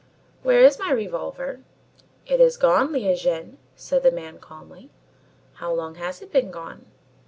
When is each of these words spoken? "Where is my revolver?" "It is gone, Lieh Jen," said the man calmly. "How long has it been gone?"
"Where 0.41 0.61
is 0.63 0.79
my 0.79 0.89
revolver?" 0.91 1.59
"It 2.25 2.39
is 2.41 2.57
gone, 2.57 2.91
Lieh 2.91 3.13
Jen," 3.15 3.59
said 3.75 4.01
the 4.01 4.09
man 4.09 4.39
calmly. 4.39 4.89
"How 5.61 5.71
long 5.71 5.93
has 5.93 6.23
it 6.23 6.31
been 6.33 6.49
gone?" 6.49 6.87